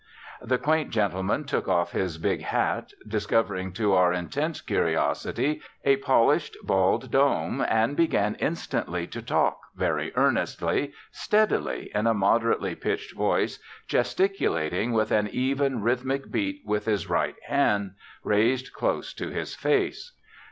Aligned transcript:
The 0.41 0.57
quaint 0.57 0.89
gentleman 0.89 1.43
took 1.43 1.67
off 1.67 1.91
his 1.91 2.17
big 2.17 2.41
hat, 2.41 2.91
discovering 3.07 3.71
to 3.73 3.93
our 3.93 4.11
intent 4.11 4.65
curiosity 4.65 5.61
a 5.85 5.97
polished 5.97 6.57
bald 6.63 7.11
dome, 7.11 7.63
and 7.69 7.95
began 7.95 8.33
instantly 8.39 9.05
to 9.05 9.21
talk, 9.21 9.59
very 9.75 10.11
earnestly, 10.15 10.91
steadily, 11.11 11.91
in 11.93 12.07
a 12.07 12.15
moderately 12.15 12.73
pitched 12.73 13.13
voice, 13.15 13.59
gesticulating 13.87 14.91
with 14.91 15.11
an 15.11 15.27
even 15.31 15.83
rhythmic 15.83 16.31
beat 16.31 16.63
with 16.65 16.85
his 16.85 17.07
right 17.07 17.35
hand, 17.45 17.91
raised 18.23 18.73
close 18.73 19.13
to 19.13 19.29
his 19.29 19.53
face. 19.53 20.13